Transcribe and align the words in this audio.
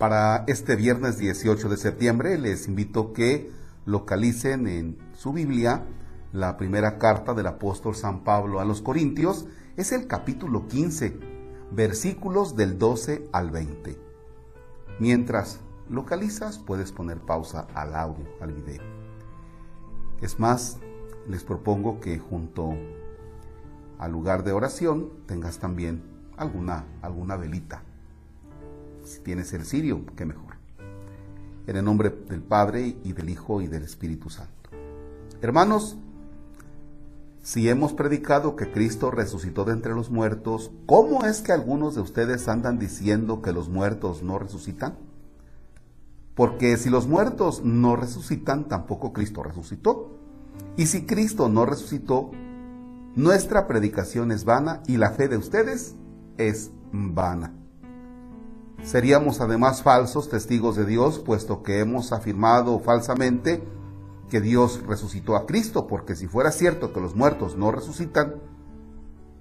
Para 0.00 0.44
este 0.46 0.76
viernes 0.76 1.18
18 1.18 1.68
de 1.68 1.76
septiembre 1.76 2.38
les 2.38 2.68
invito 2.68 3.12
que 3.12 3.50
localicen 3.84 4.66
en 4.66 4.96
su 5.12 5.34
Biblia 5.34 5.84
la 6.32 6.56
primera 6.56 6.96
carta 6.96 7.34
del 7.34 7.46
apóstol 7.46 7.94
San 7.94 8.24
Pablo 8.24 8.60
a 8.60 8.64
los 8.64 8.80
Corintios. 8.80 9.44
Es 9.76 9.92
el 9.92 10.06
capítulo 10.06 10.68
15, 10.68 11.20
versículos 11.72 12.56
del 12.56 12.78
12 12.78 13.28
al 13.30 13.50
20. 13.50 14.00
Mientras 15.00 15.60
localizas, 15.90 16.58
puedes 16.58 16.92
poner 16.92 17.18
pausa 17.18 17.66
al 17.74 17.94
audio, 17.94 18.24
al 18.40 18.54
video. 18.54 18.82
Es 20.22 20.40
más, 20.40 20.78
les 21.28 21.44
propongo 21.44 22.00
que 22.00 22.18
junto 22.18 22.72
al 23.98 24.12
lugar 24.12 24.44
de 24.44 24.52
oración 24.52 25.10
tengas 25.26 25.58
también 25.58 26.02
alguna, 26.38 26.86
alguna 27.02 27.36
velita. 27.36 27.82
Si 29.10 29.18
tienes 29.22 29.52
el 29.54 29.64
cirio, 29.64 30.04
qué 30.14 30.24
mejor. 30.24 30.54
En 31.66 31.76
el 31.76 31.84
nombre 31.84 32.10
del 32.28 32.42
Padre 32.42 32.96
y 33.02 33.12
del 33.12 33.28
Hijo 33.28 33.60
y 33.60 33.66
del 33.66 33.82
Espíritu 33.82 34.30
Santo. 34.30 34.70
Hermanos, 35.42 35.96
si 37.42 37.68
hemos 37.68 37.92
predicado 37.92 38.54
que 38.54 38.70
Cristo 38.70 39.10
resucitó 39.10 39.64
de 39.64 39.72
entre 39.72 39.94
los 39.94 40.10
muertos, 40.10 40.70
¿cómo 40.86 41.24
es 41.24 41.40
que 41.40 41.50
algunos 41.50 41.96
de 41.96 42.02
ustedes 42.02 42.46
andan 42.46 42.78
diciendo 42.78 43.42
que 43.42 43.52
los 43.52 43.68
muertos 43.68 44.22
no 44.22 44.38
resucitan? 44.38 44.96
Porque 46.36 46.76
si 46.76 46.88
los 46.88 47.08
muertos 47.08 47.64
no 47.64 47.96
resucitan, 47.96 48.68
tampoco 48.68 49.12
Cristo 49.12 49.42
resucitó. 49.42 50.16
Y 50.76 50.86
si 50.86 51.04
Cristo 51.04 51.48
no 51.48 51.66
resucitó, 51.66 52.30
nuestra 53.16 53.66
predicación 53.66 54.30
es 54.30 54.44
vana 54.44 54.84
y 54.86 54.98
la 54.98 55.10
fe 55.10 55.26
de 55.26 55.36
ustedes 55.36 55.96
es 56.36 56.70
vana. 56.92 57.59
Seríamos 58.82 59.40
además 59.40 59.82
falsos 59.82 60.28
testigos 60.28 60.74
de 60.74 60.86
Dios, 60.86 61.18
puesto 61.18 61.62
que 61.62 61.80
hemos 61.80 62.12
afirmado 62.12 62.78
falsamente 62.80 63.62
que 64.30 64.40
Dios 64.40 64.82
resucitó 64.86 65.36
a 65.36 65.46
Cristo, 65.46 65.86
porque 65.86 66.16
si 66.16 66.26
fuera 66.26 66.50
cierto 66.50 66.92
que 66.92 67.00
los 67.00 67.14
muertos 67.14 67.56
no 67.56 67.72
resucitan, 67.72 68.36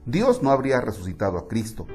Dios 0.06 0.44
no 0.44 0.52
habría 0.52 0.82
resucitado 0.82 1.38
a 1.38 1.48
Cristo, 1.48 1.88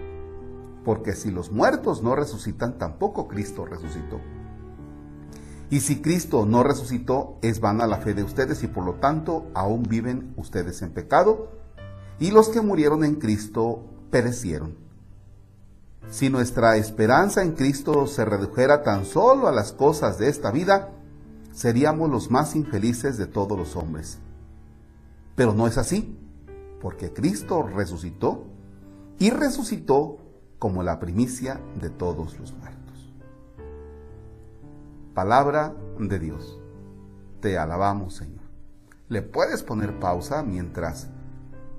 porque 0.85 1.15
si 1.15 1.31
los 1.31 1.53
muertos 1.53 2.03
no 2.03 2.15
resucitan, 2.15 2.79
tampoco 2.79 3.29
Cristo 3.29 3.67
resucitó. 3.67 4.21
Y 5.71 5.81
si 5.81 6.01
Cristo 6.01 6.47
no 6.47 6.63
resucitó, 6.63 7.39
es 7.43 7.61
vana 7.61 7.87
la 7.87 7.99
fe 7.99 8.15
de 8.15 8.23
ustedes 8.23 8.63
y 8.63 8.69
por 8.69 8.85
lo 8.85 8.95
tanto 8.95 9.47
aún 9.55 9.83
viven 9.83 10.33
ustedes 10.37 10.83
en 10.83 10.93
pecado, 10.93 11.51
y 12.21 12.31
los 12.31 12.49
que 12.49 12.61
murieron 12.61 13.05
en 13.05 13.17
Cristo 13.17 13.85
perecieron. 14.11 14.84
Si 16.11 16.31
nuestra 16.31 16.77
esperanza 16.77 17.43
en 17.43 17.53
Cristo 17.53 18.07
se 18.07 18.25
redujera 18.25 18.83
tan 18.83 19.05
solo 19.05 19.49
a 19.49 19.53
las 19.53 19.73
cosas 19.73 20.19
de 20.19 20.29
esta 20.29 20.51
vida, 20.51 20.91
seríamos 21.53 22.11
los 22.11 22.31
más 22.31 22.55
infelices 22.55 23.17
de 23.17 23.27
todos 23.27 23.59
los 23.59 23.77
hombres. 23.77 24.19
Pero 25.35 25.55
no 25.55 25.67
es 25.67 25.79
así, 25.79 26.17
porque 26.81 27.13
Cristo 27.13 27.63
resucitó 27.63 28.45
y 29.19 29.31
resucitó 29.31 30.19
como 30.59 30.83
la 30.83 30.99
primicia 31.01 31.61
de 31.81 31.91
todos 31.91 32.39
los 32.39 32.53
muertos. 32.53 33.13
Palabra 35.15 35.75
de 35.99 36.19
Dios. 36.19 36.59
Te 37.41 37.59
alabamos, 37.59 38.15
Señor. 38.15 38.45
Le 39.09 39.23
puedes 39.23 39.63
poner 39.63 39.99
pausa 40.01 40.43
mientras 40.43 41.09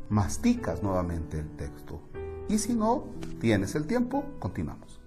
masticas 0.09 0.83
nuevamente 0.83 1.39
el 1.39 1.49
texto. 1.57 1.99
Y 2.47 2.59
si 2.59 2.73
no 2.73 3.05
tienes 3.39 3.75
el 3.75 3.87
tiempo, 3.87 4.23
continuamos. 4.39 4.99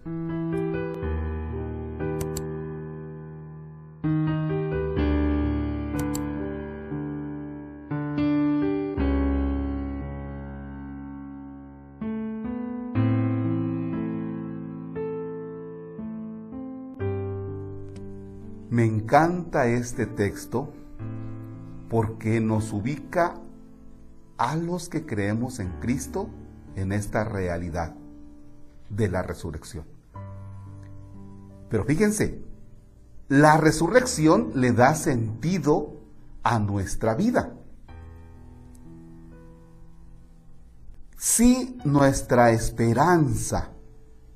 Me 18.71 18.84
encanta 18.84 19.66
este 19.66 20.06
texto 20.06 20.72
porque 21.88 22.41
nos 22.41 22.72
ubica 22.72 23.34
a 24.37 24.54
los 24.56 24.88
que 24.88 25.06
creemos 25.06 25.59
en 25.59 25.69
Cristo 25.81 26.28
en 26.81 26.93
esta 26.93 27.25
realidad 27.25 27.94
de 28.89 29.09
la 29.09 29.22
resurrección. 29.22 29.84
Pero 31.69 31.84
fíjense, 31.84 32.43
la 33.28 33.56
resurrección 33.59 34.53
le 34.55 34.72
da 34.72 34.94
sentido 34.94 36.00
a 36.43 36.59
nuestra 36.59 37.15
vida. 37.15 37.53
Si 41.16 41.78
nuestra 41.84 42.53
esperanza 42.53 43.72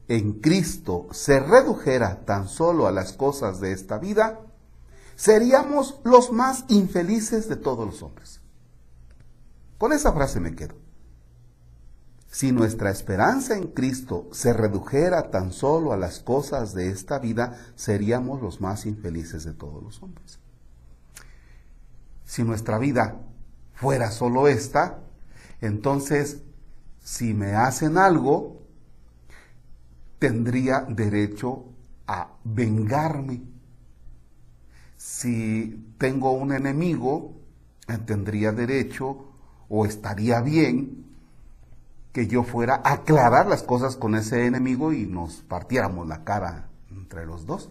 en 0.09 0.41
Cristo 0.41 1.07
se 1.13 1.39
redujera 1.41 2.25
tan 2.25 2.49
solo 2.49 2.87
a 2.87 2.93
las 2.93 3.13
cosas 3.13 3.61
de 3.61 3.73
esta 3.73 3.99
vida, 3.99 4.41
seríamos 5.15 6.01
los 6.05 6.33
más 6.33 6.65
infelices 6.69 7.49
de 7.49 7.57
todos 7.57 7.87
los 7.87 8.03
hombres. 8.03 8.41
Con 9.79 9.93
esa 9.93 10.13
frase 10.13 10.41
me 10.41 10.55
quedo. 10.55 10.82
Si 12.33 12.51
nuestra 12.51 12.91
esperanza 12.91 13.59
en 13.59 13.69
Cristo 13.69 14.31
se 14.33 14.55
redujera 14.55 15.31
tan 15.31 15.53
solo 15.53 15.93
a 15.93 15.99
las 15.99 16.21
cosas 16.21 16.73
de 16.73 16.89
esta 16.89 17.19
vida, 17.19 17.59
seríamos 17.77 18.41
los 18.41 18.59
más 18.63 18.87
infelices 18.87 19.45
de 19.45 19.53
todos 19.53 19.83
los 19.83 20.03
hombres. 20.03 20.39
Si 22.25 22.43
nuestra 22.43 22.79
vida 22.79 23.21
fuera 23.75 24.11
solo 24.11 24.49
esta, 24.49 25.01
entonces 25.61 26.41
si 27.05 27.35
me 27.35 27.53
hacen 27.53 27.99
algo, 27.99 28.63
tendría 30.19 30.87
derecho 30.89 31.67
a 32.07 32.33
vengarme. 32.45 33.43
Si 34.97 35.95
tengo 35.99 36.33
un 36.33 36.55
enemigo, 36.55 37.35
tendría 38.07 38.53
derecho 38.53 39.27
o 39.69 39.85
estaría 39.85 40.41
bien 40.41 41.12
que 42.13 42.27
yo 42.27 42.45
fuera 42.45 42.81
a 42.85 42.93
aclarar 42.93 43.47
las 43.47 43.63
cosas 43.63 43.97
con 43.97 44.15
ese 44.15 44.47
enemigo 44.47 44.93
y 44.93 45.07
nos 45.07 45.43
partiéramos 45.43 46.07
la 46.07 46.25
cara 46.25 46.69
entre 46.91 47.27
los 47.27 47.47
dos. 47.47 47.71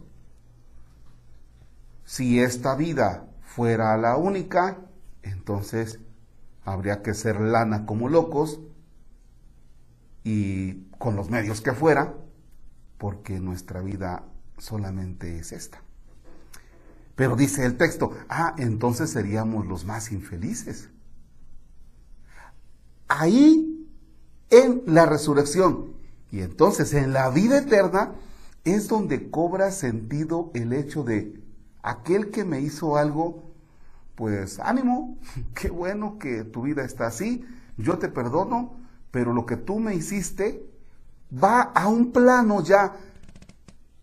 Si 2.04 2.40
esta 2.40 2.76
vida 2.76 3.28
fuera 3.42 3.96
la 3.98 4.18
única, 4.18 4.80
entonces 5.22 6.00
habría 6.66 7.02
que 7.02 7.14
ser 7.14 7.40
lana 7.40 7.86
como 7.86 8.10
locos 8.10 8.60
y 10.24 10.86
con 10.98 11.16
los 11.16 11.30
medios 11.30 11.62
que 11.62 11.74
fuera, 11.74 12.16
porque 12.98 13.40
nuestra 13.40 13.82
vida 13.82 14.24
solamente 14.58 15.38
es 15.38 15.52
esta. 15.52 15.82
Pero 17.16 17.36
dice 17.36 17.66
el 17.66 17.78
texto, 17.78 18.12
ah, 18.30 18.56
entonces 18.58 19.12
seríamos 19.12 19.68
los 19.68 19.86
más 19.86 20.12
infelices. 20.12 20.90
Ahí 23.08 23.71
la 24.86 25.06
resurrección. 25.06 25.94
Y 26.32 26.42
entonces 26.42 26.94
en 26.94 27.14
la 27.14 27.30
vida 27.30 27.60
eterna 27.60 28.14
es 28.64 28.88
donde 28.88 29.30
cobra 29.30 29.72
sentido 29.72 30.52
el 30.54 30.74
hecho 30.74 31.04
de 31.04 31.42
aquel 31.82 32.30
que 32.30 32.46
me 32.46 32.62
hizo 32.62 32.98
algo, 32.98 33.52
pues 34.16 34.60
ánimo, 34.60 35.18
qué 35.54 35.70
bueno 35.70 36.18
que 36.20 36.44
tu 36.44 36.64
vida 36.64 36.84
está 36.84 37.08
así, 37.08 37.46
yo 37.78 37.98
te 37.98 38.08
perdono, 38.08 38.76
pero 39.12 39.34
lo 39.34 39.46
que 39.46 39.58
tú 39.58 39.80
me 39.80 39.96
hiciste 39.96 40.66
va 41.32 41.62
a 41.62 41.88
un 41.88 42.12
plano 42.12 42.62
ya 42.62 42.96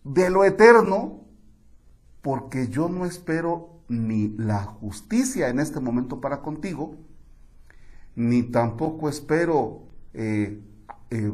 de 0.03 0.29
lo 0.29 0.43
eterno, 0.43 1.21
porque 2.21 2.67
yo 2.67 2.89
no 2.89 3.05
espero 3.05 3.81
ni 3.87 4.29
la 4.37 4.63
justicia 4.63 5.49
en 5.49 5.59
este 5.59 5.79
momento 5.79 6.21
para 6.21 6.41
contigo, 6.41 6.95
ni 8.15 8.43
tampoco 8.43 9.09
espero 9.09 9.88
eh, 10.13 10.61
eh, 11.09 11.33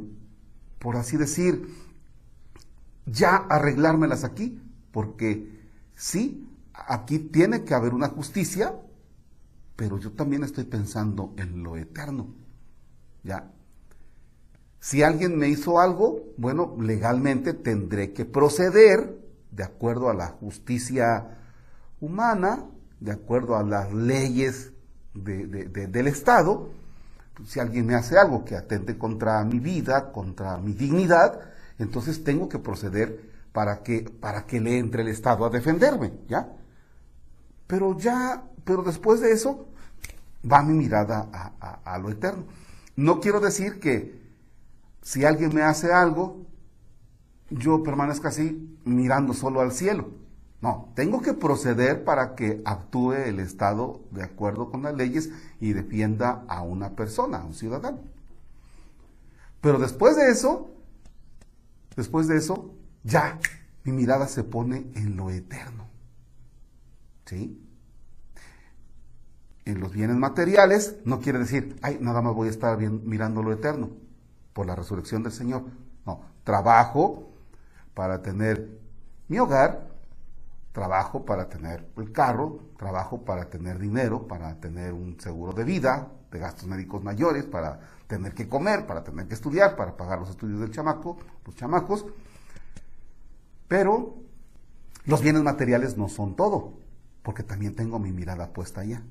por 0.80 0.98
así 0.98 1.18
decir, 1.18 1.68
ya 3.06 3.36
arreglármelas 3.36 4.24
aquí, 4.24 4.62
porque 4.92 5.70
sí, 5.96 6.48
aquí 6.74 7.20
tiene 7.20 7.64
que 7.64 7.74
haber 7.74 7.94
una 7.94 8.10
justicia, 8.10 8.76
pero 9.76 9.98
yo 10.00 10.12
también 10.12 10.44
estoy 10.44 10.64
pensando 10.66 11.34
en 11.38 11.64
lo 11.64 11.78
eterno. 11.78 12.34
¿Ya? 13.24 13.52
Si 14.80 15.02
alguien 15.02 15.38
me 15.38 15.50
hizo 15.50 15.80
algo, 15.80 16.22
bueno, 16.38 16.78
legalmente 16.80 17.54
tendré 17.54 18.14
que 18.14 18.26
proceder 18.26 19.20
de 19.52 19.64
acuerdo 19.64 20.10
a 20.10 20.14
la 20.14 20.28
justicia 20.28 21.40
humana, 22.00 22.66
de 23.00 23.12
acuerdo 23.12 23.56
a 23.56 23.64
las 23.64 23.92
leyes 23.94 24.74
del 25.14 26.08
Estado, 26.08 26.70
si 27.46 27.60
alguien 27.60 27.86
me 27.86 27.96
hace 27.96 28.18
algo 28.18 28.46
que 28.46 28.56
atente 28.56 28.98
contra 28.98 29.44
mi 29.44 29.60
vida, 29.60 30.12
contra 30.12 30.58
mi 30.58 30.74
dignidad, 30.74 31.40
entonces 31.80 32.24
tengo 32.24 32.48
que 32.50 32.60
proceder 32.60 33.30
para 33.52 33.84
que, 33.84 34.02
para 34.04 34.46
que 34.46 34.60
le 34.62 34.78
entre 34.78 35.02
el 35.02 35.10
Estado 35.10 35.46
a 35.46 35.50
defenderme, 35.50 36.14
¿ya? 36.28 36.50
Pero 37.68 37.98
ya, 37.98 38.44
pero 38.64 38.84
después 38.84 39.22
de 39.22 39.32
eso, 39.32 39.68
va 40.50 40.62
mi 40.64 40.74
mirada 40.74 41.30
a, 41.34 41.80
a 41.84 41.98
lo 42.00 42.10
eterno. 42.10 42.46
No 42.96 43.20
quiero 43.20 43.40
decir 43.40 43.80
que 43.80 44.22
si 45.02 45.26
alguien 45.26 45.54
me 45.54 45.62
hace 45.62 45.92
algo, 45.94 46.46
yo 47.50 47.84
permanezca 47.84 48.30
así 48.30 48.78
mirando 48.86 49.34
solo 49.34 49.62
al 49.62 49.72
cielo. 49.72 50.10
No, 50.62 50.92
tengo 50.96 51.22
que 51.22 51.34
proceder 51.34 52.04
para 52.04 52.36
que 52.36 52.62
actúe 52.66 53.14
el 53.14 53.40
Estado 53.40 54.02
de 54.12 54.24
acuerdo 54.24 54.72
con 54.72 54.84
las 54.84 54.96
leyes 54.96 55.30
y 55.60 55.74
defienda 55.74 56.44
a 56.48 56.62
una 56.62 56.96
persona, 56.96 57.40
a 57.40 57.46
un 57.46 57.54
ciudadano. 57.54 58.00
Pero 59.62 59.80
después 59.80 60.16
de 60.16 60.30
eso, 60.32 60.72
después 61.96 62.28
de 62.28 62.38
eso, 62.38 62.74
ya 63.04 63.40
mi 63.84 63.92
mirada 63.92 64.28
se 64.28 64.44
pone 64.44 64.88
en 64.96 65.16
lo 65.16 65.30
eterno. 65.30 65.86
¿Sí? 67.26 67.62
En 69.66 69.80
los 69.80 69.92
bienes 69.92 70.16
materiales 70.16 70.98
no 71.06 71.20
quiere 71.20 71.40
decir, 71.40 71.78
ay, 71.82 71.98
nada 72.00 72.22
más 72.22 72.36
voy 72.36 72.48
a 72.48 72.52
estar 72.52 72.78
mirando 72.78 73.42
lo 73.42 73.52
eterno 73.52 73.90
por 74.54 74.68
la 74.68 74.76
resurrección 74.76 75.24
del 75.24 75.32
Señor. 75.32 75.64
No, 76.06 76.22
trabajo 76.44 77.32
para 77.96 78.22
tener 78.22 78.80
mi 79.28 79.40
hogar, 79.40 79.95
trabajo 80.76 81.24
para 81.24 81.48
tener 81.48 81.88
el 81.96 82.12
carro, 82.12 82.60
trabajo 82.78 83.24
para 83.24 83.50
tener 83.50 83.80
dinero, 83.80 84.28
para 84.28 84.60
tener 84.60 84.92
un 84.92 85.18
seguro 85.18 85.54
de 85.54 85.64
vida, 85.64 86.12
de 86.30 86.38
gastos 86.38 86.68
médicos 86.68 87.02
mayores, 87.02 87.46
para 87.46 87.80
tener 88.08 88.34
que 88.34 88.50
comer, 88.50 88.86
para 88.86 89.02
tener 89.02 89.26
que 89.26 89.36
estudiar, 89.36 89.78
para 89.78 89.96
pagar 89.96 90.20
los 90.20 90.30
estudios 90.30 90.60
del 90.60 90.72
chamaco, 90.72 91.18
los 91.46 91.56
chamacos. 91.56 92.06
Pero 93.70 94.16
los 95.06 95.22
bienes 95.22 95.44
materiales 95.44 95.96
no 95.96 96.10
son 96.10 96.36
todo, 96.36 96.74
porque 97.24 97.42
también 97.42 97.74
tengo 97.74 97.98
mi 97.98 98.12
mirada 98.12 98.52
puesta 98.52 98.82
allá. 98.82 99.02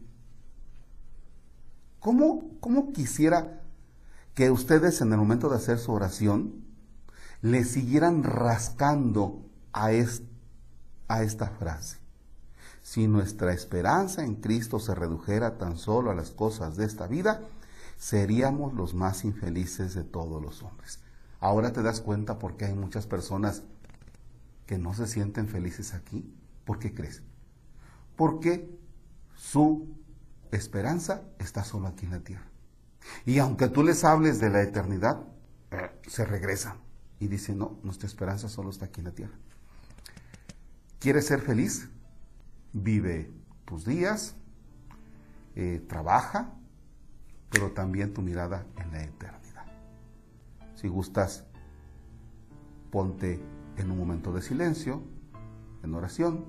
¿Cómo, 1.98 2.58
cómo 2.60 2.92
quisiera 2.92 3.62
que 4.34 4.50
ustedes 4.50 5.00
en 5.00 5.12
el 5.12 5.18
momento 5.18 5.48
de 5.48 5.56
hacer 5.56 5.78
su 5.78 5.92
oración 5.92 6.62
le 7.40 7.64
siguieran 7.64 8.22
rascando 8.22 9.46
a, 9.72 9.92
a 11.08 11.22
esta 11.22 11.48
frase? 11.48 11.98
Si 12.82 13.08
nuestra 13.08 13.52
esperanza 13.52 14.24
en 14.24 14.36
Cristo 14.36 14.78
se 14.78 14.94
redujera 14.94 15.56
tan 15.56 15.76
solo 15.78 16.10
a 16.10 16.14
las 16.14 16.30
cosas 16.30 16.76
de 16.76 16.84
esta 16.84 17.06
vida, 17.06 17.42
seríamos 17.96 18.74
los 18.74 18.94
más 18.94 19.24
infelices 19.24 19.94
de 19.94 20.04
todos 20.04 20.42
los 20.42 20.62
hombres. 20.62 21.00
Ahora 21.40 21.72
te 21.72 21.82
das 21.82 22.00
cuenta 22.00 22.38
por 22.38 22.56
qué 22.56 22.66
hay 22.66 22.74
muchas 22.74 23.06
personas 23.06 23.62
que 24.66 24.78
no 24.78 24.94
se 24.94 25.06
sienten 25.06 25.48
felices 25.48 25.94
aquí. 25.94 26.34
¿Por 26.64 26.78
qué 26.78 26.94
crees? 26.94 27.22
Porque 28.16 28.78
su 29.34 29.88
esperanza 30.50 31.22
está 31.38 31.64
solo 31.64 31.88
aquí 31.88 32.06
en 32.06 32.12
la 32.12 32.20
tierra. 32.20 32.46
Y 33.26 33.38
aunque 33.38 33.68
tú 33.68 33.82
les 33.82 34.04
hables 34.04 34.40
de 34.40 34.50
la 34.50 34.62
eternidad, 34.62 35.22
se 36.06 36.24
regresan 36.24 36.78
y 37.18 37.28
dicen, 37.28 37.58
no, 37.58 37.78
nuestra 37.82 38.06
esperanza 38.06 38.48
solo 38.48 38.70
está 38.70 38.86
aquí 38.86 39.00
en 39.00 39.06
la 39.06 39.12
tierra. 39.12 39.36
¿Quieres 41.04 41.26
ser 41.26 41.42
feliz? 41.42 41.90
Vive 42.72 43.30
tus 43.66 43.84
días, 43.84 44.36
eh, 45.54 45.84
trabaja, 45.86 46.54
pero 47.50 47.72
también 47.72 48.14
tu 48.14 48.22
mirada 48.22 48.64
en 48.78 48.90
la 48.90 49.02
eternidad. 49.02 49.66
Si 50.74 50.88
gustas, 50.88 51.44
ponte 52.90 53.38
en 53.76 53.90
un 53.90 53.98
momento 53.98 54.32
de 54.32 54.40
silencio, 54.40 55.02
en 55.82 55.94
oración, 55.94 56.46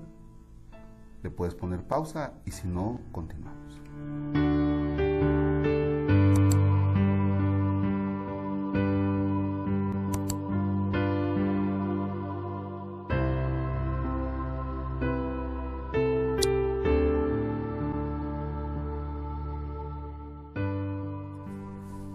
le 1.22 1.28
puedes 1.28 1.54
poner 1.54 1.86
pausa 1.86 2.32
y 2.46 2.52
si 2.52 2.66
no, 2.66 2.98
continuamos. 3.12 4.55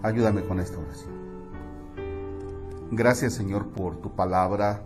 Ayúdame 0.04 0.44
con 0.44 0.60
esta 0.60 0.80
oración. 0.80 1.12
Gracias 2.92 3.34
Señor 3.34 3.68
por 3.68 4.02
tu 4.02 4.16
palabra 4.16 4.84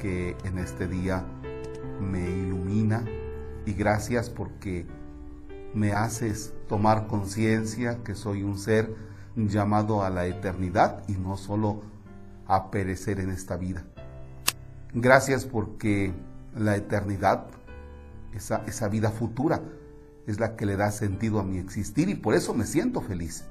que 0.00 0.36
en 0.44 0.58
este 0.58 0.88
día 0.88 1.24
me 2.00 2.28
ilumina 2.28 3.04
y 3.64 3.72
gracias 3.74 4.28
porque 4.28 4.86
me 5.72 5.92
haces 5.92 6.52
tomar 6.68 7.06
conciencia 7.06 8.02
que 8.02 8.14
soy 8.16 8.42
un 8.42 8.58
ser 8.58 8.94
llamado 9.36 10.02
a 10.02 10.10
la 10.10 10.26
eternidad 10.26 11.04
y 11.08 11.12
no 11.12 11.36
solo 11.36 11.82
a 12.46 12.72
perecer 12.72 13.20
en 13.20 13.30
esta 13.30 13.56
vida. 13.56 13.84
Gracias 14.94 15.44
porque 15.44 16.12
la 16.56 16.76
eternidad, 16.76 17.46
esa, 18.34 18.64
esa 18.66 18.88
vida 18.88 19.10
futura, 19.10 19.62
es 20.26 20.40
la 20.40 20.56
que 20.56 20.66
le 20.66 20.76
da 20.76 20.90
sentido 20.90 21.38
a 21.38 21.44
mi 21.44 21.58
existir 21.58 22.08
y 22.08 22.14
por 22.16 22.34
eso 22.34 22.52
me 22.52 22.66
siento 22.66 23.00
feliz. 23.00 23.44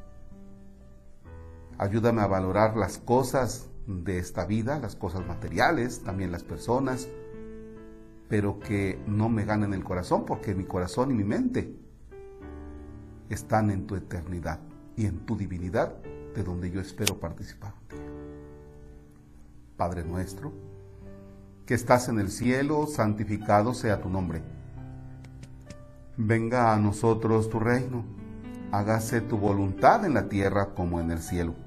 Ayúdame 1.79 2.21
a 2.21 2.27
valorar 2.27 2.75
las 2.75 2.97
cosas 2.97 3.69
de 3.85 4.17
esta 4.17 4.45
vida, 4.45 4.79
las 4.79 4.95
cosas 4.95 5.25
materiales, 5.27 6.03
también 6.03 6.31
las 6.31 6.43
personas, 6.43 7.07
pero 8.27 8.59
que 8.59 8.99
no 9.07 9.29
me 9.29 9.45
ganen 9.45 9.73
el 9.73 9.83
corazón, 9.83 10.25
porque 10.25 10.55
mi 10.55 10.65
corazón 10.65 11.11
y 11.11 11.13
mi 11.13 11.23
mente 11.23 11.73
están 13.29 13.69
en 13.69 13.85
tu 13.85 13.95
eternidad 13.95 14.59
y 14.95 15.05
en 15.05 15.19
tu 15.25 15.37
divinidad, 15.37 15.93
de 16.35 16.43
donde 16.43 16.71
yo 16.71 16.81
espero 16.81 17.19
participar. 17.19 17.73
Padre 19.75 20.03
nuestro, 20.03 20.53
que 21.65 21.73
estás 21.73 22.09
en 22.09 22.19
el 22.19 22.31
cielo, 22.31 22.87
santificado 22.87 23.73
sea 23.73 24.01
tu 24.01 24.09
nombre. 24.09 24.41
Venga 26.15 26.73
a 26.73 26.77
nosotros 26.77 27.49
tu 27.49 27.59
reino, 27.59 28.03
hágase 28.71 29.21
tu 29.21 29.37
voluntad 29.37 30.03
en 30.05 30.15
la 30.15 30.27
tierra 30.29 30.73
como 30.73 30.99
en 30.99 31.11
el 31.11 31.19
cielo. 31.19 31.66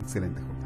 Excelente 0.00 0.40
jornada. 0.40 0.63